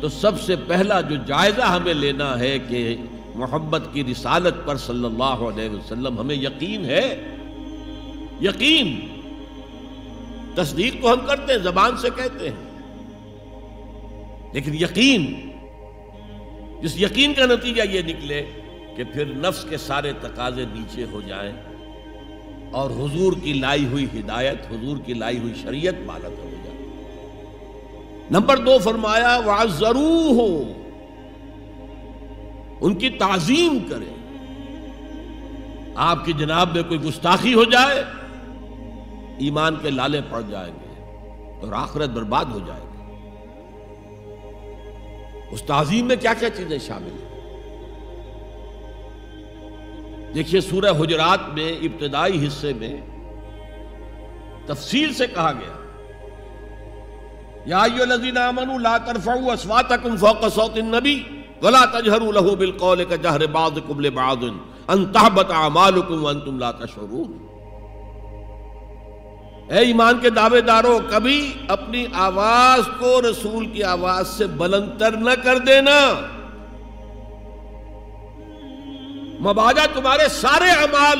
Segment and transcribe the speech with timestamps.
[0.00, 2.96] تو سب سے پہلا جو جائزہ ہمیں لینا ہے کہ
[3.34, 7.24] محمد کی رسالت پر صلی اللہ علیہ وسلم ہمیں یقین ہے،
[8.40, 9.00] یقین۔
[10.54, 12.68] تصدیق تو ہم کرتے ہیں، زبان سے کہتے ہیں۔
[14.54, 15.50] لیکن یقین،
[16.82, 18.44] جس یقین کا نتیجہ یہ نکلے
[18.96, 21.52] کہ پھر نفس کے سارے تقاضے نیچے ہو جائیں
[22.72, 26.47] اور حضور کی لائی ہوئی ہدایت، حضور کی لائی ہوئی شریعت مالت ہو۔
[28.30, 30.72] نمبر دو فرمایا وہ ضرور ہو
[32.80, 34.12] ان کی تعظیم کرے
[35.94, 38.04] آپ کی جناب میں کوئی گستاخی ہو جائے،
[39.38, 40.92] ایمان کے لالے پڑ جائیں گے
[41.60, 42.86] اور آخرت برباد ہو جائے گی۔
[45.50, 47.26] اس تعظیم میں کیا کیا چیزیں شامل ہیں؟
[50.34, 52.96] دیکھیے، سورہ حجرات میں ابتدائی حصے میں
[54.66, 55.74] تفصیل سے کہا گیا
[57.66, 61.18] یا ایو الذین آمنوا لا ترفعوا اصواتکم فوق صوت النبی
[61.62, 64.44] ولا تجهروا له بالقول كجهر بعضكم لبعض
[64.94, 67.36] ان تحبط اعمالكم وانتم لا تشعرون۔
[69.68, 75.34] اے ایمان کے دعوے داروں کبھی اپنی آواز کو رسول کی آواز سے بلندر نہ
[75.42, 75.98] کر دینا۔
[79.40, 81.18] مباجہ تمہارے سارے اعمال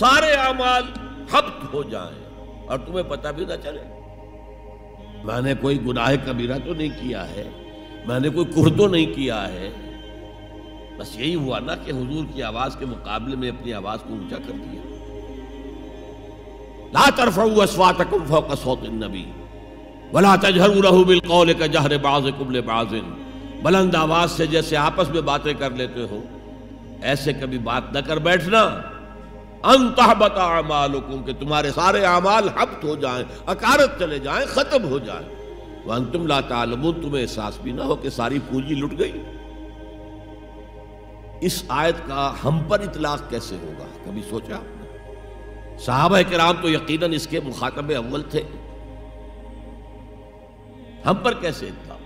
[0.00, 0.84] سارے اعمال
[1.32, 3.84] حبت ہو جائیں اور تمہیں پتہ بھی نہ چلے۔
[5.26, 7.48] میں نے کوئی گناہ کبیرہ تو نہیں کیا ہے؟
[8.06, 9.70] میں نے کوئی کر تو نہیں کیا ہے؟
[10.98, 14.36] بس یہی ہوا نا کہ حضور کی آواز کے مقابلے میں اپنی آواز کو اونچا
[14.36, 14.80] کر دیا۔
[16.92, 19.24] لا ترفعوا اصواتکم فوق صوت النبی۔
[20.12, 22.94] ولا تجهروا له بالقول كجهر بعضكم لبعض۔
[23.62, 26.22] بلند آواز سے جیسے آپس میں باتیں کر لیتے ہو،
[27.02, 28.80] ایسے کبھی بات نہ کر بیٹھنا۔
[29.62, 29.92] ان
[30.36, 35.28] اعمالکم، کہ تمہارے سارے اعمال حبط ہو جائیں، اکارت چلے جائیں، ختم ہو جائیں۔
[35.84, 39.12] وانتم لا تعلمون، تمہیں احساس بھی نہ ہو کہ ساری پونجی لٹ گئی۔
[41.40, 44.58] اس آیت کا ہم پر اطلاق کیسے ہوگا؟ کبھی سوچا
[45.78, 48.42] صحابہ کرام تو یقیناً اس کے مخاطب اول تھے۔
[51.06, 51.98] ہم پر کیسے اطلاق؟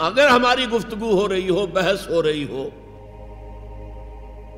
[0.00, 2.68] اگر ہماری گفتگو ہو رہی ہو، بحث ہو رہی ہو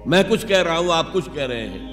[0.06, 1.90] میں کچھ کہہ رہا ہوں، آپ کچھ کہہ رہے ہیں۔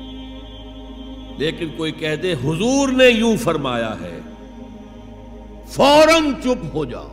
[1.38, 4.20] لیکن کوئی کہہ دے، حضور نے یوں فرمایا ہے،
[5.68, 7.08] فوراً چپ ہو جاؤ۔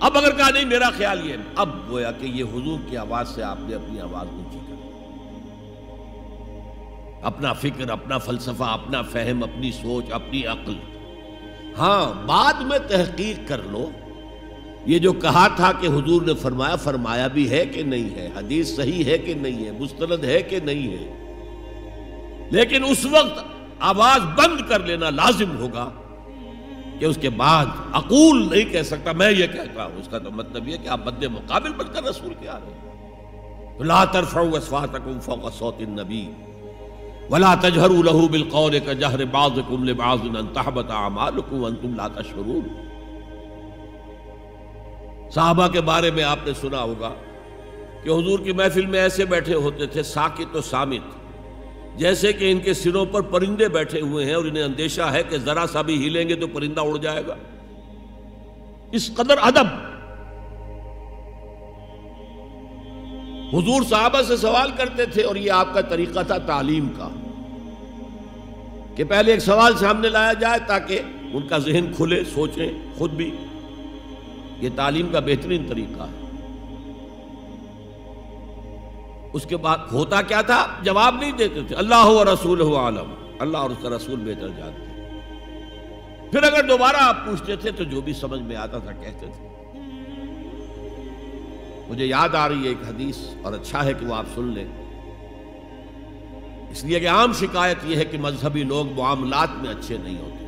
[0.00, 3.42] اب اگر کہا نہیں، میرا خیال یہ اب گویا کہ یہ حضور کی آواز سے
[3.42, 4.70] آپ نے اپنی آواز اونچی کر
[7.22, 10.74] اپنا فکر، اپنا فلسفہ، اپنا فہم، اپنی سوچ، اپنی عقل۔
[11.78, 13.90] ہاں بعد میں تحقیق کر لو۔
[14.86, 18.76] یہ جو کہا تھا کہ حضور نے فرمایا فرمایا بھی ہے کہ نہیں ہے، حدیث
[18.76, 21.16] صحیح ہے کہ نہیں ہے، مستند ہے کہ نہیں ہے۔
[22.50, 23.44] لیکن اس وقت
[23.80, 25.90] آواز بند کر لینا لازم ہوگا
[26.98, 30.30] کہ اس کے بعد اقول نہیں کہہ سکتا، میں یہ کہتا ہوں۔ اس کا تو
[30.30, 34.58] مطلب یہ کہ آپ بد مقابل بن کر رسول کے آ رہے ہیں لا ترفعوا
[34.58, 36.30] اصواتکم فوق صوت النبی
[37.30, 42.89] ولا تجهروا له بالقول كجهر بعضكم لبعض ان تحبط اعمالكم وانتم لا تشعرون۔
[45.34, 47.12] صحابہ کے بارے میں آپ نے سنا ہوگا
[48.02, 52.58] کہ حضور کی محفل میں ایسے بیٹھے ہوتے تھے، ساکت و سامت، جیسے کہ ان
[52.58, 55.96] کے سروں پر پرندے بیٹھے ہوئے ہیں اور انہیں اندیشہ ہے کہ ذرا سا بھی
[56.06, 57.34] ہلیں گے تو پرندہ اڑ جائے گا۔
[58.92, 59.66] اس قدر ادب۔
[63.52, 67.08] حضور صحابہ سے سوال کرتے تھے اور یہ آپ کا طریقہ تھا تعلیم کا،
[68.96, 71.00] کہ پہلے ایک سوال سامنے لایا جائے تاکہ
[71.32, 72.68] ان کا ذہن کھلے، سوچیں،
[72.98, 73.30] خود بھی۔
[74.60, 76.20] یہ تعلیم کا بہترین طریقہ ہے۔
[79.32, 83.58] اس کے بعد ہوتا کیا تھا؟ جواب نہیں دیتے تھے۔ اللہ و رسول عالم۔ اللہ
[83.58, 84.90] اور اس کا رسول بہتر جانتے
[86.32, 89.48] پھر اگر دوبارہ آپ پوچھتے تھے تو جو بھی سمجھ میں آتا تھا کہتے تھے۔
[91.88, 94.64] مجھے یاد آ رہی ہے ایک حدیث اور اچھا ہے کہ وہ آپ سن لیں۔
[96.70, 100.39] اس لیے کہ عام شکایت یہ ہے کہ مذہبی لوگ معاملات میں اچھے نہیں ہوتے۔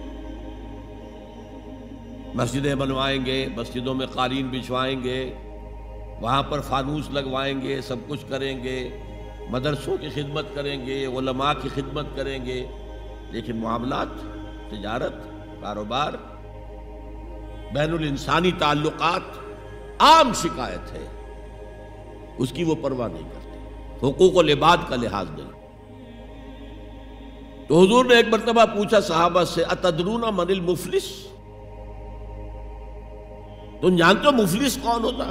[2.35, 5.35] مسجدیں بنوائیں گے، مسجدوں میں قالین بچھوائیں گے،
[6.21, 8.99] وہاں پر فانوس لگوائیں گے، سب کچھ کریں گے،
[9.51, 12.67] مدرسوں کی خدمت کریں گے، علماء کی خدمت کریں گے۔
[13.31, 14.07] لیکن معاملات،
[14.71, 15.15] تجارت،
[15.61, 16.13] کاروبار،
[17.75, 19.21] بین الانسانی تعلقات
[19.99, 21.07] عام شکایت ہے۔
[22.39, 23.59] اس کی وہ پرواہ نہیں کرتے۔
[24.07, 25.53] حقوق و لباد کا لحاظ نہیں۔
[27.69, 31.32] تو حضور نے ایک مرتبہ پوچھا صحابہ سے، اتدرون من المفلس؟
[33.83, 35.31] تم جانتے ہو مفلس کون ہوتا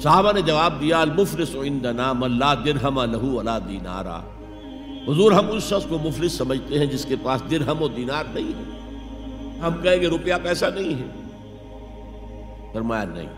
[0.00, 4.20] صحابہ نے جواب دیا، المفلس عندنا من لا درہم لہو ولا دینارا۔
[5.08, 8.48] حضور ہم اس شخص کو مفلس سمجھتے ہیں جس کے پاس درہم و دینار نہیں
[8.48, 8.78] ہے۔
[9.60, 11.06] ہم کہیں گے روپیہ پیسہ نہیں ہے۔
[12.72, 13.28] فرمایا، نہیں۔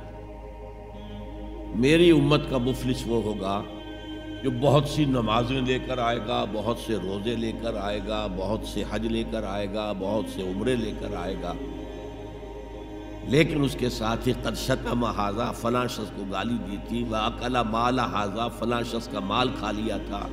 [1.75, 3.63] میری امت کا مفلس وہ ہوگا
[4.43, 8.27] جو بہت سی نمازیں لے کر آئے گا، بہت سے روزے لے کر آئے گا،
[8.37, 11.53] بہت سے حج لے کر آئے گا، بہت سے عمرے لے کر آئے گا۔
[13.23, 14.87] لیکن اس کے ساتھ ہی قدشت
[15.17, 19.49] حاضہ فلاں شخص کو گالی دی تھی، وہ اکلا مالا حاضہ فلاں شخص کا مال
[19.59, 20.29] کھا لیا تھا۔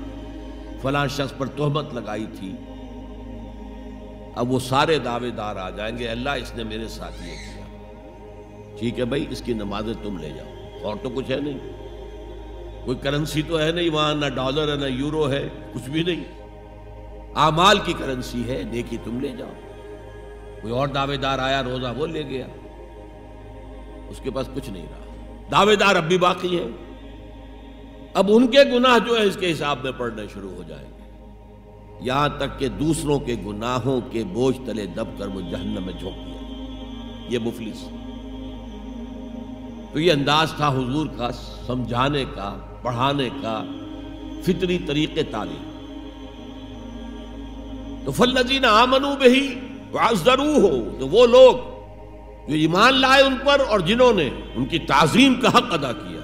[0.82, 2.56] فلاں شخص پر تہمت لگائی تھی۔
[4.36, 7.66] اب وہ سارے دعوے دار آ جائیں گے، اللہ اس نے میرے ساتھ یہ کیا۔
[8.80, 10.48] ٹھیک ہے بھائی، اس کی نمازیں تم لے جاؤ۔
[10.84, 11.58] اور تو کچھ ہے نہیں۔
[12.86, 16.24] کوئی کرنسی تو ہے نہیں وہاں، نہ ڈالر ہے، نہ یورو ہے، کچھ بھی نہیں۔
[17.36, 19.52] آمال کی کرنسی ہے دیکھی تم لے جاؤ۔
[20.62, 22.48] کوئی اور دعوے دار آیا، روزہ وہ لے گیا۔
[24.10, 25.16] اس کے پاس کچھ نہیں رہا۔
[25.52, 26.68] دعوے دار اب بھی باقی ہے۔
[28.14, 30.98] اب ان کے گناہ جو ہے اس کے حساب میں پڑھنے شروع ہو جائیں گے۔
[32.02, 36.16] یہاں تک کہ دوسروں کے گناہوں کے بوجھ تلے دب کر وہ جہنم میں جھونک
[36.16, 36.38] دیا۔
[37.30, 37.88] یہ مفلس۔
[39.94, 41.32] تو یہ انداز تھا حضور کا
[41.68, 43.64] سمجھانے کا، پڑھانے کا
[44.44, 45.64] فطری طریقے تعلیم۔
[48.06, 49.60] تو فلزین آمنو بہی
[50.14, 51.77] ضرور ہو تو وہ لوگ
[52.48, 56.17] جو ایمان لائے ان پر اور جنہوں نے ان کی تعظیم کا حق ادا کیا۔